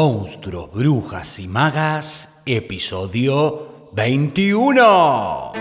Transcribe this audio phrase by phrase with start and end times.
[0.00, 5.52] Monstruos, Brujas y Magas, episodio 21.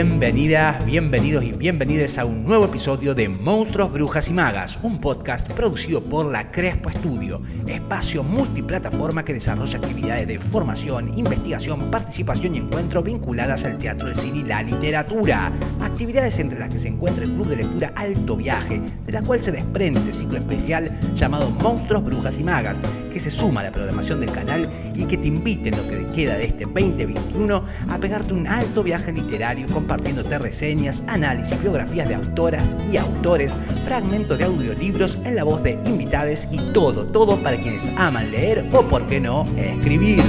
[0.00, 5.50] Bienvenidas, bienvenidos y bienvenidas a un nuevo episodio de Monstruos, Brujas y Magas, un podcast
[5.50, 12.58] producido por la Crespo Estudio, espacio multiplataforma que desarrolla actividades de formación, investigación, participación y
[12.58, 15.50] encuentro vinculadas al teatro, el cine y la literatura.
[15.80, 19.42] Actividades entre las que se encuentra el Club de Lectura Alto Viaje, de la cual
[19.42, 22.80] se desprende ciclo especial llamado Monstruos, Brujas y Magas,
[23.18, 24.64] que se suma a la programación del canal
[24.94, 28.84] y que te invite en lo que queda de este 2021 a pegarte un alto
[28.84, 33.52] viaje literario compartiéndote reseñas, análisis, biografías de autoras y autores,
[33.84, 38.68] fragmentos de audiolibros en la voz de invitades y todo, todo para quienes aman leer
[38.72, 40.22] o, por qué no, escribir.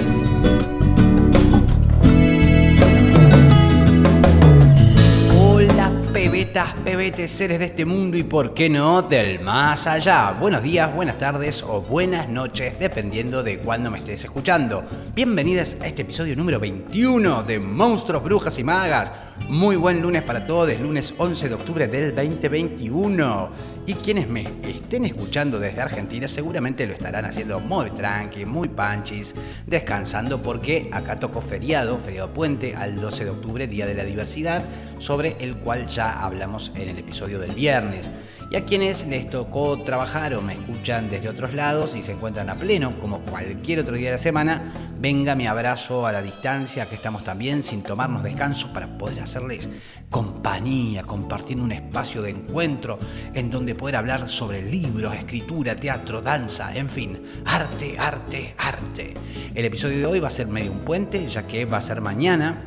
[6.83, 10.31] Pebetes, seres de este mundo y por qué no del más allá.
[10.31, 14.83] Buenos días, buenas tardes o buenas noches, dependiendo de cuándo me estés escuchando.
[15.13, 19.11] Bienvenidas a este episodio número 21 de Monstruos, Brujas y Magas
[19.47, 23.49] muy buen lunes para todos, lunes 11 de octubre del 2021.
[23.85, 29.33] Y quienes me estén escuchando desde Argentina seguramente lo estarán haciendo muy tranqui, muy panchis,
[29.65, 34.63] descansando porque acá tocó feriado, feriado puente, al 12 de octubre, Día de la Diversidad,
[34.99, 38.11] sobre el cual ya hablamos en el episodio del viernes
[38.51, 42.49] y a quienes les tocó trabajar o me escuchan desde otros lados y se encuentran
[42.49, 46.89] a pleno, como cualquier otro día de la semana, venga mi abrazo a la distancia,
[46.89, 49.69] que estamos también sin tomarnos descanso para poder hacerles
[50.09, 52.97] compañía, compartiendo un espacio de encuentro
[53.35, 59.13] en donde poder hablar sobre libros, escritura, teatro, danza, en fin, arte, arte, arte.
[59.53, 62.01] El episodio de hoy va a ser medio un puente, ya que va a ser
[62.01, 62.65] mañana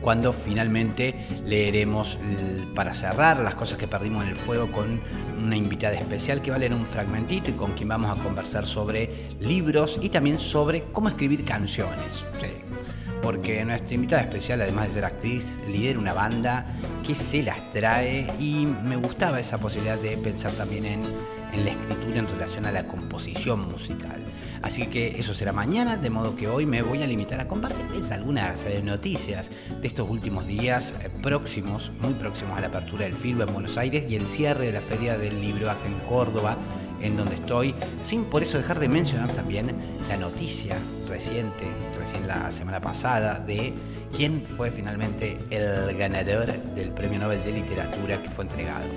[0.00, 1.14] cuando finalmente
[1.46, 2.18] leeremos
[2.74, 5.00] para cerrar las cosas que perdimos en el fuego con
[5.42, 8.66] una invitada especial que va a leer un fragmentito y con quien vamos a conversar
[8.66, 12.24] sobre libros y también sobre cómo escribir canciones.
[13.22, 16.66] Porque nuestra invitada especial, además de ser actriz, lidera una banda
[17.06, 21.02] que se las trae y me gustaba esa posibilidad de pensar también en
[21.52, 24.20] en la escritura en relación a la composición musical.
[24.62, 28.10] Así que eso será mañana, de modo que hoy me voy a limitar a compartirles
[28.12, 29.50] algunas eh, noticias
[29.80, 33.78] de estos últimos días eh, próximos, muy próximos a la apertura del film en Buenos
[33.78, 36.58] Aires y el cierre de la Feria del Libro acá en Córdoba,
[37.00, 39.74] en donde estoy, sin por eso dejar de mencionar también
[40.10, 40.76] la noticia
[41.08, 41.64] reciente,
[41.98, 43.72] recién la semana pasada, de
[44.14, 48.88] quién fue finalmente el ganador del Premio Nobel de Literatura que fue entregado.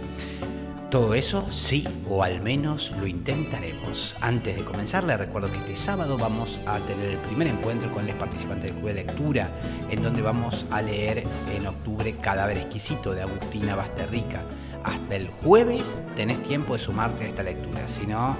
[0.94, 4.16] Todo eso sí, o al menos lo intentaremos.
[4.22, 8.06] Antes de comenzar, les recuerdo que este sábado vamos a tener el primer encuentro con
[8.06, 9.50] los participantes del Club de Lectura,
[9.90, 14.46] en donde vamos a leer en octubre Cadáver Exquisito de Agustina Basterrica.
[14.84, 18.38] Hasta el jueves tenés tiempo de sumarte a esta lectura, si no,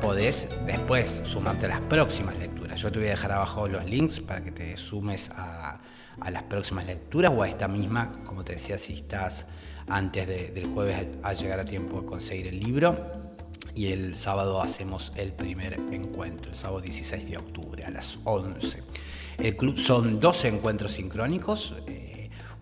[0.00, 2.80] podés después sumarte a las próximas lecturas.
[2.80, 5.80] Yo te voy a dejar abajo los links para que te sumes a,
[6.20, 9.46] a las próximas lecturas o a esta misma, como te decía, si estás
[9.88, 12.96] antes del jueves a llegar a tiempo de conseguir el libro.
[13.74, 18.82] Y el sábado hacemos el primer encuentro, el sábado 16 de octubre a las 11.
[19.38, 21.74] El club son 12 encuentros sincrónicos.
[21.88, 22.03] Eh,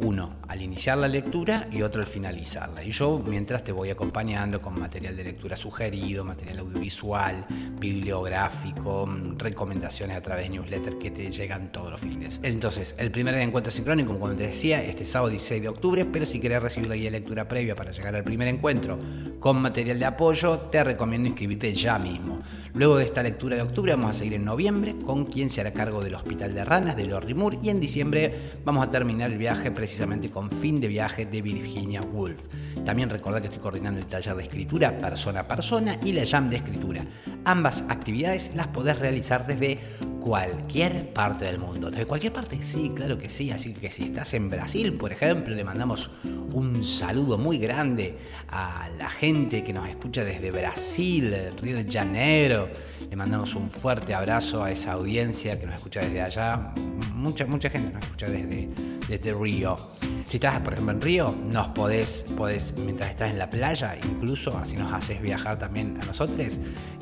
[0.03, 2.85] uno al iniciar la lectura y otro al finalizarla.
[2.85, 7.47] Y yo mientras te voy acompañando con material de lectura sugerido, material audiovisual,
[7.79, 9.09] bibliográfico,
[9.39, 12.41] recomendaciones a través de newsletter que te llegan todos los fines.
[12.43, 16.41] Entonces, el primer encuentro sincrónico, como te decía, este sábado 16 de octubre, pero si
[16.41, 18.99] querés recibir la guía de lectura previa para llegar al primer encuentro
[19.41, 22.41] con material de apoyo, te recomiendo inscribirte ya mismo.
[22.75, 25.73] Luego de esta lectura de octubre vamos a seguir en noviembre con quien se hará
[25.73, 29.39] cargo del Hospital de Ranas de Lord Moore y en diciembre vamos a terminar el
[29.39, 29.92] viaje precisamente
[30.33, 32.47] con fin de viaje de Virginia Woolf.
[32.85, 36.49] También recordad que estoy coordinando el taller de escritura persona a persona y la jam
[36.49, 37.05] de escritura.
[37.45, 39.79] Ambas actividades las podés realizar desde
[40.23, 41.91] cualquier parte del mundo.
[41.91, 42.63] ¿Desde cualquier parte?
[42.63, 43.51] Sí, claro que sí.
[43.51, 46.11] Así que si estás en Brasil, por ejemplo, le mandamos
[46.53, 48.17] un saludo muy grande
[48.49, 52.69] a la gente que nos escucha desde Brasil, Río de Janeiro.
[53.11, 56.73] Le mandamos un fuerte abrazo a esa audiencia que nos escucha desde allá.
[57.15, 58.69] Mucha, mucha gente nos escucha desde,
[59.09, 59.77] desde Río.
[60.25, 64.57] Si estás, por ejemplo, en Río, nos podés, podés, mientras estás en la playa, incluso
[64.57, 66.39] así nos haces viajar también a nosotros,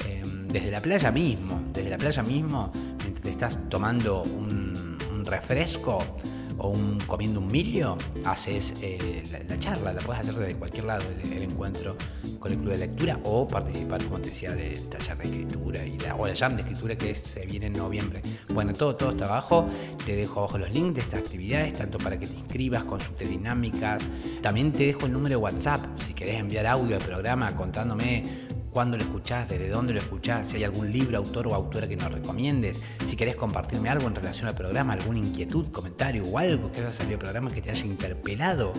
[0.06, 2.72] eh, desde la playa mismo, desde la playa mismo,
[3.40, 5.98] estás tomando un, refresco
[6.58, 11.04] o un, comiendo un milio, haces eh, la, charla, la puedes hacer desde cualquier lado,
[11.22, 11.96] el, encuentro
[12.38, 15.98] con el club de lectura o participar, como te decía, del taller de escritura y
[15.98, 18.20] la, o el jam de escritura que se viene en noviembre.
[18.52, 19.66] Bueno, todo, todo está abajo.
[20.04, 24.02] Te dejo abajo los links de estas actividades, tanto para que te inscribas, consultes dinámicas.
[24.42, 28.96] También te dejo el número de WhatsApp si querés enviar audio al programa contándome cuándo
[28.96, 32.12] lo escuchás, desde dónde lo escuchás, si hay algún libro, autor o autora que nos
[32.12, 36.80] recomiendes, si querés compartirme algo en relación al programa, alguna inquietud, comentario o algo que
[36.80, 38.72] haya salido del programa que te haya interpelado.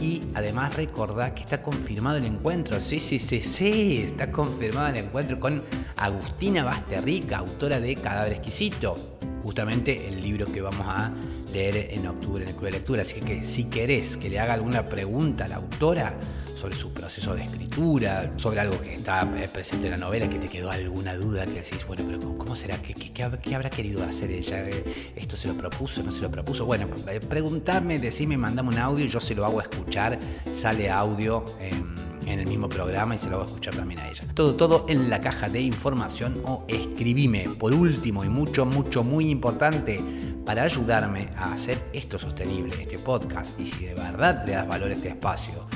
[0.00, 4.96] Y además recordá que está confirmado el encuentro, sí, sí, sí, sí, está confirmado el
[4.96, 5.62] encuentro con
[5.96, 8.96] Agustina Basterrica, autora de Cadáver Exquisito,
[9.42, 11.12] justamente el libro que vamos a
[11.52, 13.02] leer en octubre en el Club de Lectura.
[13.02, 16.18] Así que si querés que le haga alguna pregunta a la autora,
[16.54, 20.38] sobre su proceso de escritura, sobre algo que está eh, presente en la novela, que
[20.38, 22.80] te quedó alguna duda, que decís, bueno, pero ¿cómo será?
[22.80, 24.68] ¿Qué, qué, habrá querido hacer ella?
[24.68, 26.02] Eh, ¿Esto se lo propuso?
[26.02, 26.64] ¿No se lo propuso?
[26.64, 30.18] Bueno, eh, preguntarme, decime, mandame un audio, yo se lo hago escuchar,
[30.50, 31.44] sale audio.
[31.60, 34.24] en el mismo programa y se lo hago escuchar también a ella.
[34.32, 37.48] Todo, todo en la caja de información o escribime.
[37.58, 40.00] Por último y mucho, mucho, muy importante,
[40.44, 44.90] para ayudarme a hacer esto sostenible, este podcast, y si de verdad le das valor
[44.90, 45.66] a este espacio,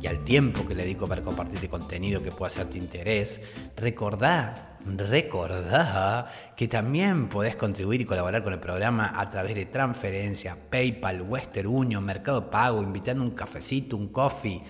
[0.00, 3.40] y al tiempo que le dedico para compartirte contenido que pueda hacerte interés,
[3.76, 10.56] recordá, recordá que también podés contribuir y colaborar con el programa a través de transferencia,
[10.70, 14.62] PayPal, Western Union, Mercado Pago, invitando un cafecito, un coffee.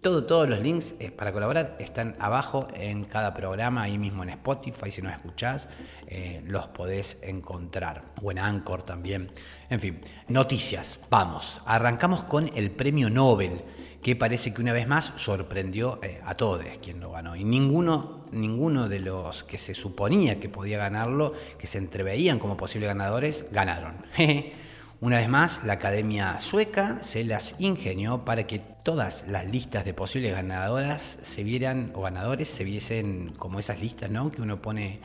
[0.00, 4.30] Todo, todos los links eh, para colaborar están abajo en cada programa, ahí mismo en
[4.30, 5.68] Spotify, si no escuchás,
[6.08, 8.02] eh, los podés encontrar.
[8.20, 9.30] O en Anchor también.
[9.70, 10.98] En fin, noticias.
[11.08, 13.62] Vamos, arrancamos con el premio Nobel
[14.02, 17.36] que parece que una vez más sorprendió eh, a todos quien lo ganó.
[17.36, 22.56] Y ninguno, ninguno de los que se suponía que podía ganarlo, que se entreveían como
[22.56, 24.04] posibles ganadores, ganaron.
[25.00, 29.94] Una vez más, la Academia Sueca se las ingenió para que todas las listas de
[29.94, 34.30] posibles ganadoras se vieran, o ganadores, se viesen como esas listas, ¿no?
[34.30, 35.00] Que uno pone,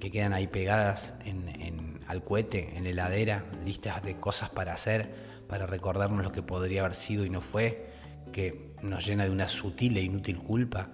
[0.00, 5.14] que quedan ahí pegadas en, al cohete, en la heladera, listas de cosas para hacer,
[5.48, 7.91] para recordarnos lo que podría haber sido y no fue
[8.32, 10.88] que nos llena de una sutil e inútil culpa.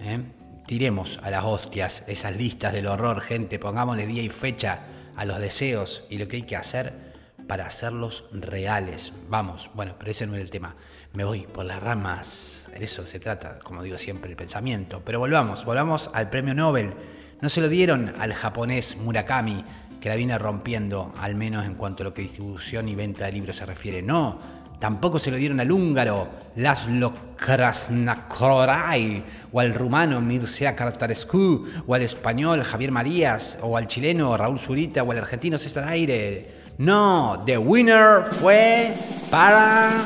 [0.00, 0.20] ¿eh?
[0.66, 4.80] Tiremos a las hostias esas listas del horror, gente, pongámosle día y fecha
[5.16, 7.04] a los deseos y lo que hay que hacer
[7.46, 9.12] para hacerlos reales.
[9.28, 10.76] Vamos, bueno, pero ese no es el tema.
[11.12, 12.70] Me voy por las ramas.
[12.76, 15.02] De eso se trata, como digo siempre, el pensamiento.
[15.04, 16.94] Pero volvamos, volvamos al premio Nobel.
[17.40, 19.64] No se lo dieron al japonés Murakami,
[20.00, 23.32] que la viene rompiendo, al menos en cuanto a lo que distribución y venta de
[23.32, 24.02] libros se refiere.
[24.02, 24.38] No,
[24.84, 32.02] Tampoco se lo dieron al húngaro Laszlo Krasnakorai, o al rumano Mircea Cartarescu, o al
[32.02, 36.74] español Javier Marías, o al chileno Raúl Zurita, o al argentino César Aire.
[36.76, 38.94] No, the winner fue
[39.30, 40.04] para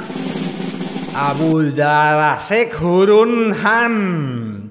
[1.13, 4.71] Abuldarasek Hurunham.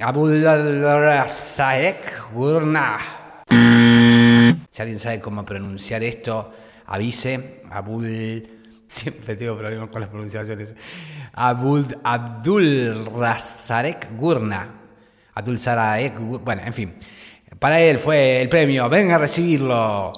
[0.00, 1.98] Abuldarasek
[2.34, 2.98] Hurunah.
[4.70, 6.50] Si alguien sabe cómo pronunciar esto,
[6.86, 7.60] avise.
[7.70, 8.59] Abul
[8.90, 10.74] Siempre tengo problemas con las pronunciaciones.
[11.32, 14.80] Abul, Abdul Razarek Gurna.
[15.34, 16.94] Abdul Sarek, bueno, en fin.
[17.60, 18.88] Para él fue el premio.
[18.88, 20.12] Venga a recibirlo.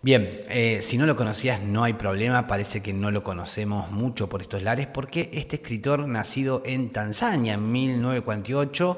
[0.00, 4.28] Bien, eh, si no lo conocías no hay problema, parece que no lo conocemos mucho
[4.28, 8.96] por estos lares porque este escritor nacido en Tanzania en 1948,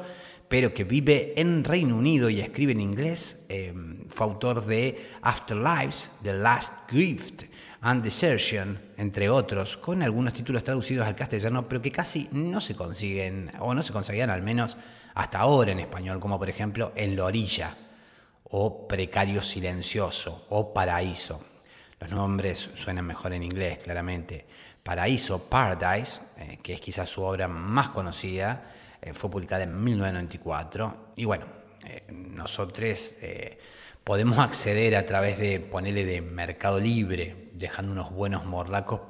[0.51, 3.73] pero que vive en Reino Unido y escribe en inglés, eh,
[4.09, 7.45] fue autor de Afterlives, The Last Gift,
[7.83, 12.75] and Desertion, entre otros, con algunos títulos traducidos al castellano, pero que casi no se
[12.75, 14.77] consiguen, o no se conseguían al menos
[15.15, 17.77] hasta ahora en español, como por ejemplo En la orilla,
[18.43, 21.45] o Precario silencioso, o Paraíso.
[22.01, 24.47] Los nombres suenan mejor en inglés, claramente.
[24.83, 28.65] Paraíso, Paradise, eh, que es quizás su obra más conocida,
[29.03, 31.13] eh, fue publicada en 1994.
[31.17, 31.47] Y bueno,
[31.85, 33.17] eh, nosotros
[34.05, 39.01] podemos acceder a través de ponerle de Mercado Libre, dejando unos buenos morlacos,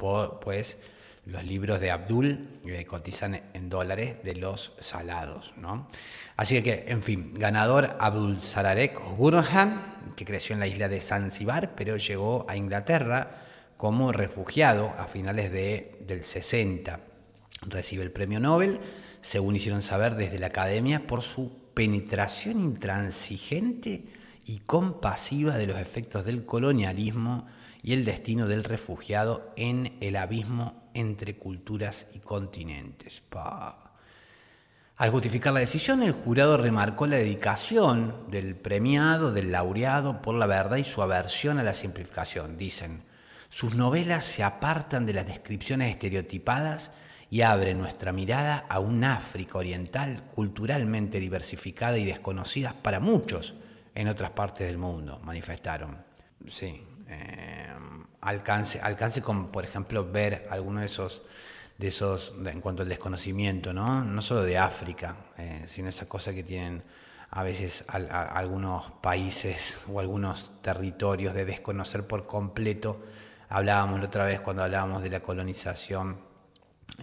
[0.40, 0.78] pues
[1.26, 5.52] los libros de Abdul eh, cotizan en dólares de los salados.
[5.56, 5.88] ¿no?
[6.36, 11.74] Así que, en fin, ganador Abdul Sararek Gurhan, que creció en la isla de Zanzibar,
[11.76, 13.42] pero llegó a Inglaterra
[13.76, 17.00] como refugiado a finales de, del 60.
[17.62, 18.80] Recibe el premio Nobel,
[19.22, 24.04] según hicieron saber desde la academia, por su penetración intransigente
[24.44, 27.46] y compasiva de los efectos del colonialismo
[27.82, 33.22] y el destino del refugiado en el abismo entre culturas y continentes.
[34.96, 40.46] Al justificar la decisión, el jurado remarcó la dedicación del premiado, del laureado, por la
[40.46, 42.58] verdad y su aversión a la simplificación.
[42.58, 43.04] Dicen,
[43.48, 46.90] Sus novelas se apartan de las descripciones estereotipadas
[47.30, 53.54] y abren nuestra mirada a un África oriental culturalmente diversificada y desconocida para muchos
[53.94, 55.96] en otras partes del mundo, manifestaron.
[56.48, 57.68] Sí, eh,
[58.20, 61.22] alcance, alcance con, por ejemplo, ver alguno de esos,
[61.78, 64.04] de esos en cuanto al desconocimiento, ¿no?
[64.04, 66.82] No solo de África, eh, sino esa cosa que tienen
[67.30, 73.00] a veces algunos países o algunos territorios de desconocer por completo.
[73.48, 76.29] Hablábamos la otra vez cuando hablábamos de la colonización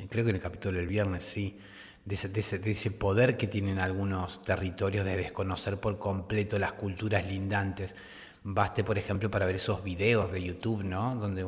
[0.09, 1.57] creo que en el capítulo del viernes sí,
[2.05, 2.15] de
[2.71, 7.95] ese, poder que tienen algunos territorios de desconocer por completo las culturas lindantes.
[8.43, 11.15] Baste, por ejemplo, para ver esos videos de YouTube, ¿no?
[11.15, 11.45] Donde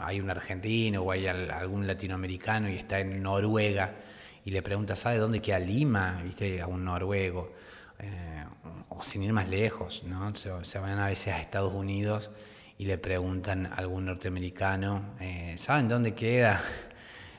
[0.00, 3.96] hay un argentino o hay algún latinoamericano y está en Noruega
[4.44, 6.22] y le pregunta, ¿sabe dónde queda Lima?
[6.22, 6.62] ¿Viste?
[6.62, 7.52] A un noruego.
[7.98, 8.44] Eh,
[8.88, 10.32] o sin ir más lejos, ¿no?
[10.34, 12.30] Se, van a veces a Estados Unidos
[12.78, 16.62] y le preguntan a algún norteamericano, eh, ¿saben dónde queda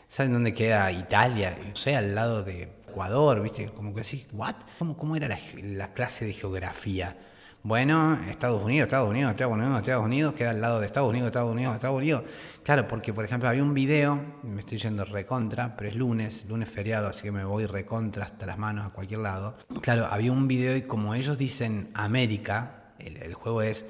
[0.09, 1.55] ¿Saben dónde queda Italia?
[1.71, 3.69] O sea, al lado de Ecuador, ¿viste?
[3.69, 4.55] Como que decís, ¿what?
[4.79, 5.27] ¿Cómo, cómo era
[5.61, 7.15] la, clase de geografía?
[7.61, 11.27] Bueno, Estados Unidos, Estados Unidos, Estados Unidos, Estados Unidos, queda al lado de Estados Unidos,
[11.27, 12.23] Estados Unidos, Estados Unidos.
[12.63, 16.69] Claro, porque por ejemplo había un video, me estoy yendo recontra, pero es lunes, lunes
[16.69, 19.57] feriado, así que me voy recontra hasta las manos a cualquier lado.
[19.83, 23.85] Claro, había un video y como ellos dicen América, el juego es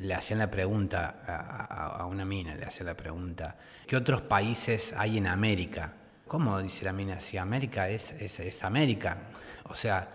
[0.00, 5.18] le hacían la pregunta a, una mina, le hacían la pregunta, ¿qué otros países hay
[5.18, 5.92] en América?
[6.26, 7.20] ¿Cómo dice la mina?
[7.20, 9.18] Si América es, es, América.
[9.64, 10.08] O sea,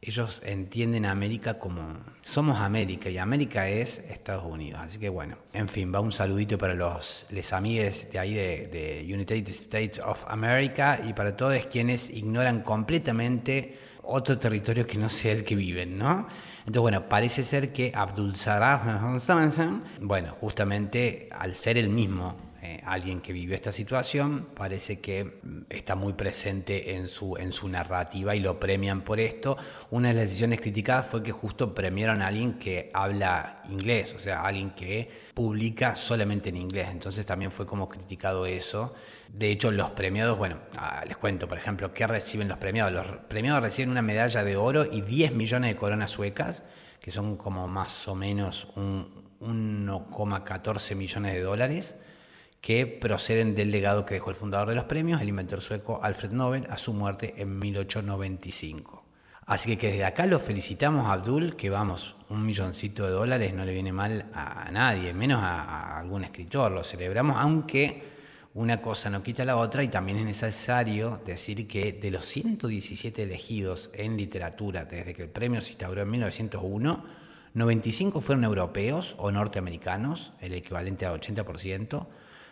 [0.00, 4.80] ellos entienden a América como somos América y América es Estados Unidos.
[4.82, 9.06] Así que bueno, en fin, va un saludito para los les amigues de ahí de
[9.08, 15.32] United States of America y para todos quienes ignoran completamente otro territorio que no sea
[15.32, 16.26] el que viven, ¿no?
[16.60, 19.00] Entonces, bueno, parece ser que Abdul Salah,
[20.00, 25.64] bueno, justamente al ser el mismo eh, alguien que vivió esta situación, parece que mm,
[25.68, 29.58] está muy presente en su, en su narrativa y lo premian por esto.
[29.90, 34.18] Una de las decisiones criticadas fue que justo premiaron a alguien que habla inglés, o
[34.18, 36.88] sea, alguien que publica solamente en inglés.
[36.90, 38.94] Entonces también fue como criticado eso.
[39.28, 42.94] De hecho, los premiados, bueno, ah, les cuento, por ejemplo, ¿qué reciben los premiados?
[42.94, 46.62] Los premiados reciben una medalla de oro y 10 millones de coronas suecas,
[46.98, 51.96] que son como más o menos un 1,14 millones de dólares
[52.64, 56.32] que proceden del legado que dejó el fundador de los premios, el inventor sueco Alfred
[56.32, 59.04] Nobel, a su muerte en 1895.
[59.44, 63.66] Así que, desde acá lo felicitamos a Abdul, que vamos, un milloncito de dólares no
[63.66, 68.02] le viene mal a nadie, menos a, algún escritor, lo celebramos, aunque
[68.54, 73.24] una cosa no quita la otra y también es necesario decir que de los 117
[73.24, 77.04] elegidos en literatura desde que el premio se instauró en 1901,
[77.52, 82.06] 95 fueron europeos o norteamericanos, el equivalente al 80%,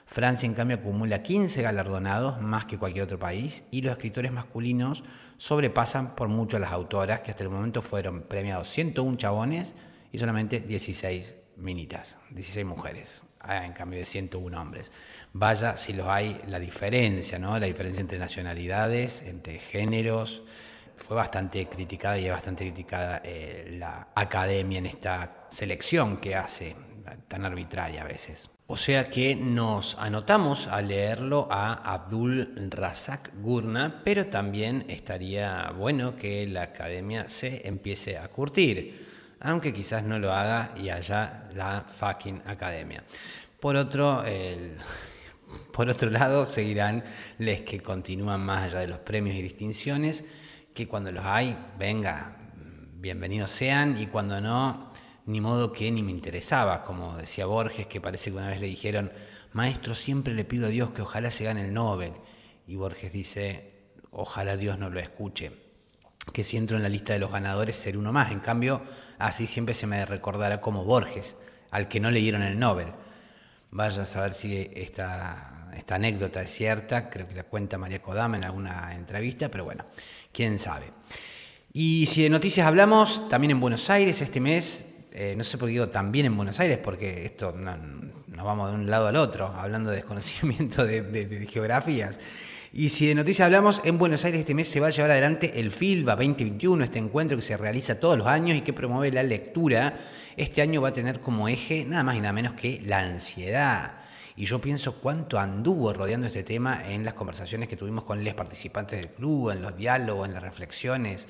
[0.07, 5.05] Francia, en cambio, acumula 15 galardonados, más que cualquier otro país, y los escritores masculinos
[5.37, 9.75] sobrepasan por mucho a las autoras, que hasta el momento fueron premiados 101 chabones
[10.13, 14.93] y solamente 16 minitas, 16 mujeres, ah, en cambio de 101 hombres.
[15.33, 17.59] Vaya si los hay la diferencia, ¿no?
[17.59, 20.43] La diferencia entre nacionalidades, entre géneros.
[20.97, 26.77] Fue bastante criticada y es bastante criticada eh, la academia en esta selección que hace,
[27.29, 28.51] tan arbitraria a veces.
[28.73, 36.17] O sea que nos anotamos a leerlo a Abdul Razak Gurna, pero también estaría bueno
[36.17, 39.07] que la academia se empiece a curtir,
[39.41, 43.05] aunque quizás no lo haga y haya la fucking academia.
[43.61, 44.25] Por otro,
[45.75, 47.05] por otro lado, seguirán
[47.37, 50.25] les que continúan más allá de los premios y distinciones,
[50.73, 52.39] que cuando los hay, venga,
[52.95, 54.92] bienvenidos sean, y cuando no,
[55.27, 58.67] ni modo que ni me interesaba, como decía Borges, que parece que una vez le
[58.67, 59.13] dijeron,
[59.53, 62.13] maestro, siempre le pido a Dios que ojalá se gane el Nobel.
[62.67, 63.73] Y Borges dice,
[64.11, 65.53] ojalá Dios no lo escuche,
[66.33, 68.33] que si entro en la lista de los ganadores ser uno más.
[68.33, 68.83] En cambio,
[69.19, 71.37] así siempre se me recordará como Borges,
[71.71, 72.89] al que no le dieron el Nobel.
[73.71, 78.37] Vaya a saber si esta, esta anécdota es cierta, creo que la cuenta María Kodama
[78.37, 79.85] en alguna entrevista, pero bueno,
[80.33, 80.93] quién sabe.
[81.73, 85.69] Y si de noticias hablamos, también en Buenos Aires este mes eh, no sé por
[85.69, 89.47] qué digo también en Buenos Aires, porque esto nos vamos de un lado al otro,
[89.47, 92.19] hablando de desconocimiento de, geografías.
[92.73, 95.61] Y si de noticias hablamos, en Buenos Aires este mes se va a llevar adelante
[95.61, 99.23] el FILBA 2021, este encuentro que se realiza todos los años y que promueve la
[99.23, 99.93] lectura.
[100.39, 104.03] Este año va a tener como eje nada más y nada menos que la ansiedad.
[104.35, 108.33] Y yo pienso cuánto anduvo rodeando este tema en las conversaciones que tuvimos con los
[108.33, 111.29] participantes del club, en los diálogos, en las reflexiones,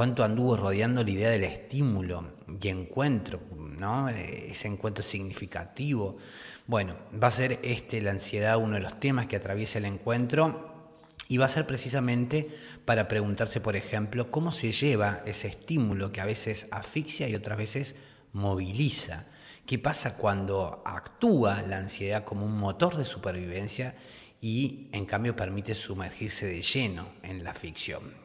[0.00, 2.24] cuánto anduvo rodeando la idea del estímulo
[2.58, 4.08] y encuentro, ¿no?
[4.08, 6.16] ese encuentro significativo.
[6.66, 10.94] Bueno, va a ser este, la ansiedad, uno de los temas que atraviesa el encuentro
[11.28, 12.48] y va a ser precisamente
[12.86, 17.58] para preguntarse, por ejemplo, cómo se lleva ese estímulo que a veces asfixia y otras
[17.58, 17.96] veces
[18.32, 19.26] moviliza.
[19.66, 23.94] ¿Qué pasa cuando actúa la ansiedad como un motor de supervivencia
[24.40, 28.19] y en cambio permite sumergirse de lleno en la ficción?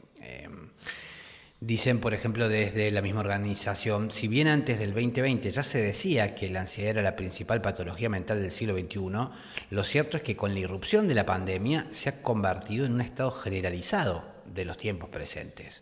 [1.61, 6.35] Dicen, por ejemplo, desde la misma organización, si bien antes del 2020 ya se decía
[6.35, 8.99] que la ansiedad era la principal patología mental del siglo XXI,
[9.69, 13.01] lo cierto es que con la irrupción de la pandemia se ha convertido en un
[13.01, 15.81] estado generalizado de los tiempos presentes.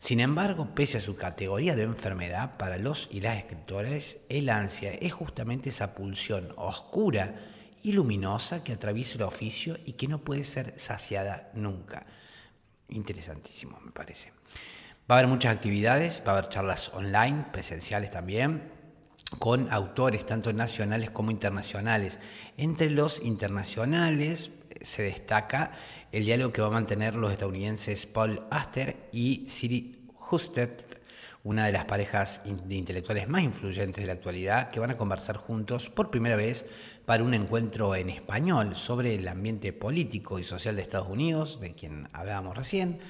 [0.00, 4.92] Sin embargo, pese a su categoría de enfermedad, para los y las escritores, el ansia
[4.92, 7.36] es justamente esa pulsión oscura
[7.84, 12.06] y luminosa que atraviesa el oficio y que no puede ser saciada nunca.
[12.88, 14.32] Interesantísimo, me parece.
[15.10, 18.70] Va a haber muchas actividades, va a haber charlas online, presenciales también,
[19.38, 22.20] con autores tanto nacionales como internacionales.
[22.56, 25.72] Entre los internacionales eh, se destaca
[26.12, 30.70] el diálogo que va a mantener los estadounidenses Paul Aster y Siri Husted,
[31.42, 35.36] una de las parejas de intelectuales más influyentes de la actualidad, que van a conversar
[35.36, 36.66] juntos por primera vez
[37.04, 41.74] para un encuentro en español sobre el ambiente político y social de Estados Unidos, de
[41.74, 43.00] quien hablábamos recién,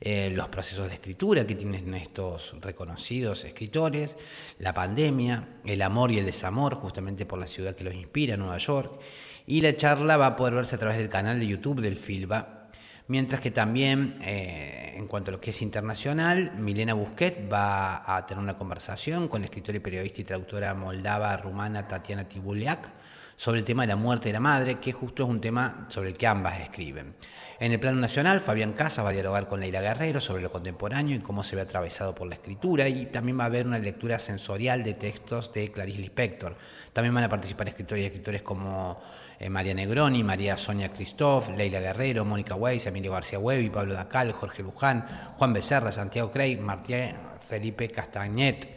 [0.00, 4.18] eh, los procesos de escritura que tienen estos reconocidos escritores,
[4.58, 8.58] la pandemia, el amor y el desamor, justamente por la ciudad que los inspira, Nueva
[8.58, 9.00] York,
[9.46, 12.68] y la charla va a poder verse a través del canal de YouTube del FILBA,
[13.08, 18.26] mientras que también, eh, en cuanto a lo que es internacional, Milena Busquet va a
[18.26, 22.92] tener una conversación con la escritora y periodista y traductora moldava rumana Tatiana Tibuliak
[23.36, 26.08] sobre el tema de la muerte de la madre, que justo es un tema sobre
[26.08, 27.14] el que ambas escriben.
[27.58, 31.16] En el plano nacional, Fabián Casas va a dialogar con Leila Guerrero sobre lo contemporáneo
[31.16, 34.18] y cómo se ve atravesado por la escritura, y también va a haber una lectura
[34.18, 36.54] sensorial de textos de Clarice Lispector.
[36.92, 39.00] También van a participar escritores y escritores como
[39.38, 44.32] eh, María Negroni, María Sonia Christoph, Leila Guerrero, Mónica Weiss, Emilio García Huevi, Pablo Dacal,
[44.32, 45.06] Jorge Luján,
[45.38, 46.94] Juan Becerra, Santiago Crey, Martí
[47.40, 48.68] Felipe Castagnet.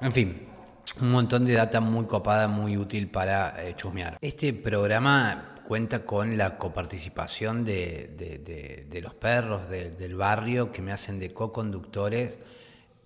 [0.00, 0.51] En fin,
[1.00, 4.18] un montón de data muy copada, muy útil para eh, chusmear.
[4.20, 11.18] Este programa cuenta con la coparticipación de, de, los perros del barrio que me hacen
[11.18, 12.38] de co-conductores.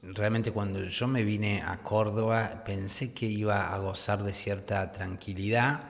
[0.02, 5.80] Realmente cuando yo me vine a Córdoba pensé que iba a gozar de cierta tranquilidad,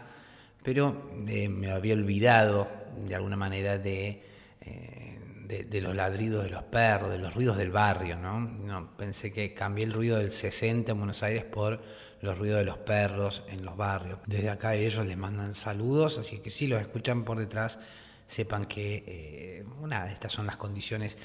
[0.63, 2.69] pero eh, me había olvidado
[3.07, 4.23] de alguna manera de...
[4.61, 5.16] Eh,
[5.47, 8.41] de, los ladridos de los perros, de los ruidos del barrio, ¿no?
[8.41, 8.97] ¿no?
[8.97, 11.81] Pensé que cambié el ruido del 60 en Buenos Aires por
[12.21, 14.19] los ruidos de los perros en los barrios.
[14.27, 17.79] Desde acá ellos les mandan saludos, así que si los escuchan por detrás,
[18.27, 19.65] sepan que eh,
[20.11, 21.17] estas son las condiciones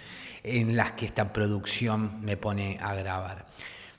[0.43, 3.47] en las que esta producción me pone a grabar.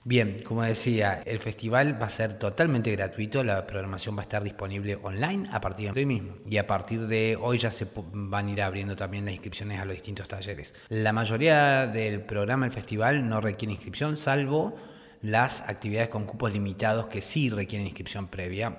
[0.05, 4.43] Bien, como decía, el festival va a ser totalmente gratuito, la programación va a estar
[4.43, 8.49] disponible online a partir de hoy mismo y a partir de hoy ya se van
[8.49, 10.75] a ir abriendo también las inscripciones a los distintos talleres.
[10.89, 14.75] La mayoría del programa del festival no requiere inscripción, salvo
[15.23, 18.79] las actividades con cupos limitados que sí requieren inscripción previa.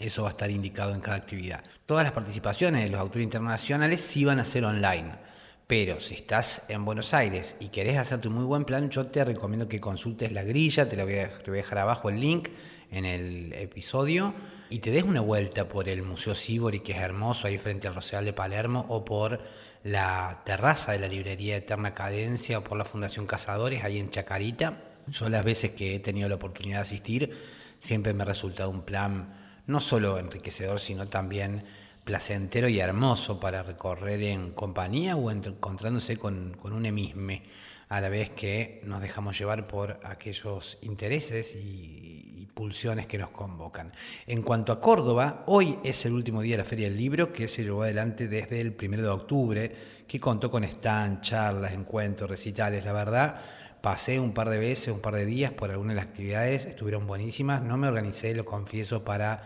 [0.00, 1.62] Eso va a estar indicado en cada actividad.
[1.84, 5.12] Todas las participaciones de los autores internacionales sí van a ser online.
[5.66, 9.24] Pero si estás en Buenos Aires y querés hacerte un muy buen plan, yo te
[9.24, 12.48] recomiendo que consultes la grilla, te, voy a, te voy a dejar abajo el link
[12.90, 14.34] en el episodio,
[14.68, 17.94] y te des una vuelta por el Museo Sibori, que es hermoso, ahí frente al
[17.94, 19.40] Rosedal de Palermo, o por
[19.84, 24.82] la terraza de la librería Eterna Cadencia, o por la Fundación Cazadores, ahí en Chacarita.
[25.06, 27.36] Yo las veces que he tenido la oportunidad de asistir,
[27.78, 31.64] siempre me ha resultado un plan no solo enriquecedor, sino también
[32.04, 37.42] placentero y hermoso para recorrer en compañía o encontrándose con, un emisme,
[37.88, 42.12] a la vez que nos dejamos llevar por aquellos intereses y,
[42.54, 43.92] pulsiones que nos convocan.
[44.28, 47.48] En cuanto a Córdoba, hoy es el último día de la Feria del Libro que
[47.48, 52.84] se llevó adelante desde el primero de octubre, que contó con stand, charlas, encuentros, recitales,
[52.84, 53.40] la verdad.
[53.80, 57.08] Pasé un par de veces, un par de días por algunas de las actividades, estuvieron
[57.08, 57.60] buenísimas.
[57.60, 59.42] No me organicé, lo confieso, para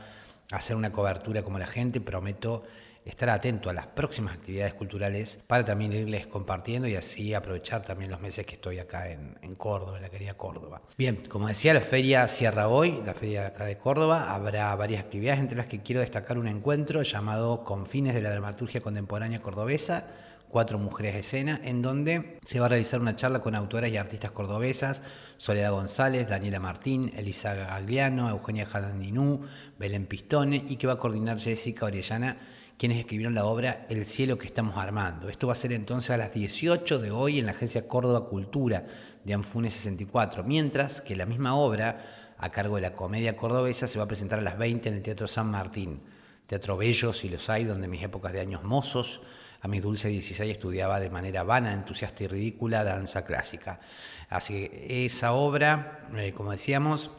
[0.50, 2.64] hacer una cobertura como la gente, prometo
[3.04, 8.10] estar atento a las próximas actividades culturales para también irles compartiendo y así aprovechar también
[8.10, 10.82] los meses que estoy acá en, Córdoba, en la querida Córdoba.
[10.96, 15.40] Bien, como decía, la feria cierra hoy, la feria acá de Córdoba, habrá varias actividades
[15.40, 20.06] entre las que quiero destacar un encuentro llamado Confines de la Dramaturgia Contemporánea Cordobesa,
[20.48, 23.96] Cuatro Mujeres de Escena, en donde se va a realizar una charla con autoras y
[23.96, 25.02] artistas cordobesas,
[25.36, 29.42] Soledad González, Daniela Martín, Elisa Gagliano, Eugenia Jandinú,
[29.78, 32.38] Belén Pistone, y que va a coordinar Jessica Orellana,
[32.78, 35.28] quienes escribieron la obra El cielo que estamos armando.
[35.28, 38.86] Esto va a ser entonces a las 18 de hoy en la agencia Córdoba Cultura
[39.24, 43.98] de Anfune 64, mientras que la misma obra, a cargo de la comedia cordobesa, se
[43.98, 46.00] va a presentar a las 20 en el Teatro San Martín.
[46.46, 49.20] Teatro bello, si los hay, donde mis épocas de años mozos,
[49.60, 53.80] a mis dulces 16 estudiaba de manera vana, entusiasta y ridícula danza clásica.
[54.28, 57.10] Así que esa obra, eh, como decíamos,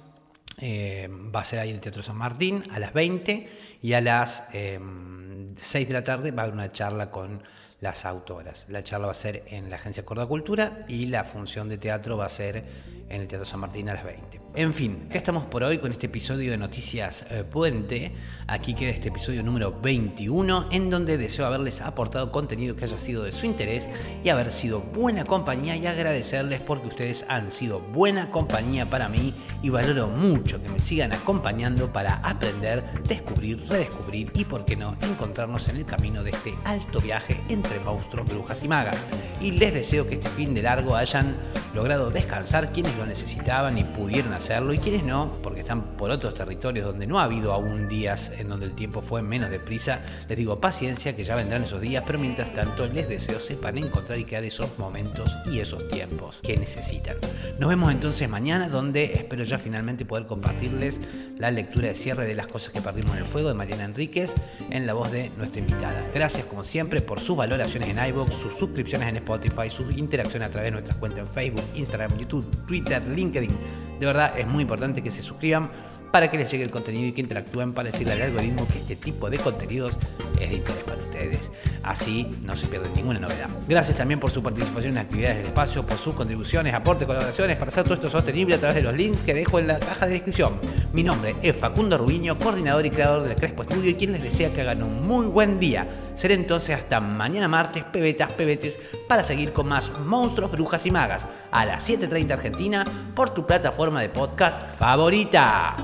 [0.57, 3.49] eh, va a ser ahí en el Teatro San Martín a las 20
[3.81, 5.47] y a las 6 em,
[5.87, 7.43] de la tarde va a haber una charla con
[7.81, 8.65] las autoras.
[8.69, 12.17] La charla va a ser en la Agencia Córdoba Cultura y la función de teatro
[12.17, 12.65] va a ser
[13.07, 14.39] en el Teatro San Martín a las 20.
[14.59, 18.11] En fin, ¿qué estamos por hoy con este episodio de Noticias eh, Puente.
[18.45, 23.23] Aquí queda este episodio número 21, en donde deseo haberles aportado contenido que haya sido
[23.23, 23.87] de su interés
[24.21, 29.33] y haber sido buena compañía y agradecerles porque ustedes han sido buena compañía para mí
[29.63, 34.97] y valoro mucho que me sigan acompañando para aprender, descubrir, redescubrir y, por qué no,
[35.01, 39.05] encontrarnos en el camino de este alto viaje entre monstruos, brujas y magas.
[39.39, 41.33] Y les deseo que este fin de largo hayan
[41.73, 46.33] logrado descansar quienes lo necesitaban y pudieron hacerlo y quienes no, porque están por otros
[46.33, 50.01] territorios donde no ha habido aún días en donde el tiempo fue menos deprisa.
[50.27, 54.19] Les digo paciencia que ya vendrán esos días, pero mientras tanto les deseo sepan encontrar
[54.19, 57.17] y crear esos momentos y esos tiempos que necesitan.
[57.59, 61.01] Nos vemos entonces mañana donde espero ya finalmente poder compartirles
[61.37, 64.35] la lectura de cierre de las cosas que perdimos en el fuego de Mariana Enríquez
[64.69, 66.05] en la voz de nuestra invitada.
[66.13, 70.49] Gracias como siempre por sus valoraciones en iVoox, sus suscripciones en Spotify, su interacción a
[70.49, 73.51] través de nuestras cuentas en Facebook, Instagram, YouTube, Twitter, LinkedIn.
[73.99, 75.69] De verdad es muy importante que se suscriban
[76.11, 78.95] para que les llegue el contenido y que interactúen para decirle al algoritmo que este
[78.95, 79.97] tipo de contenidos
[80.39, 81.51] es de interés para ustedes.
[81.83, 83.49] Así no se pierden ninguna novedad.
[83.67, 87.69] Gracias también por su participación en actividades del espacio, por sus contribuciones, aportes, colaboraciones para
[87.69, 90.13] hacer todo esto sostenible a través de los links que dejo en la caja de
[90.13, 90.59] descripción.
[90.91, 94.51] Mi nombre es Facundo Rubiño, coordinador y creador del Crespo Estudio y quien les desea
[94.51, 95.87] que hagan un muy buen día.
[96.15, 101.27] Seré entonces hasta mañana martes, pebetas, pebetes, para seguir con más monstruos, brujas y magas
[101.51, 105.75] a las 7.30 Argentina por tu plataforma de podcast favorita.